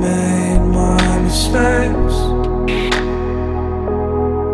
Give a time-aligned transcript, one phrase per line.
[0.00, 2.16] made my mistakes.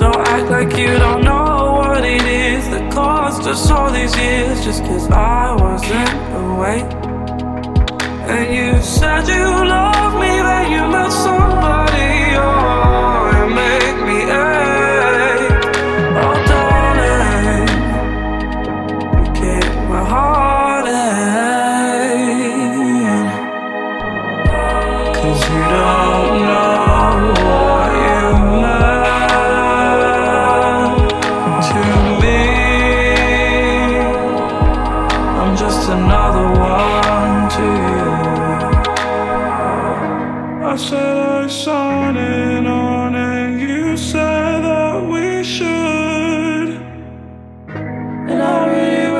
[0.00, 4.64] Don't act like you don't know what it is that caused us all these years
[4.64, 6.90] just cause I wasn't awake.
[8.32, 9.57] And you said you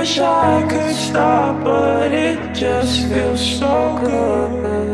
[0.09, 4.88] wish I could stop, but it just feels so good.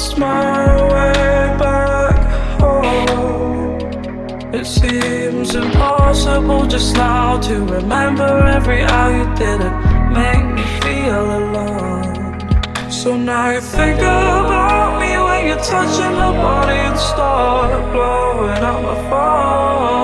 [0.00, 2.16] lost my way back
[2.58, 3.78] home.
[4.54, 9.76] It seems impossible just now to remember every hour you didn't
[10.20, 12.90] make me feel alone.
[12.90, 18.82] So now you think about me when you're touching her body and start blowing up
[18.82, 19.99] my phone.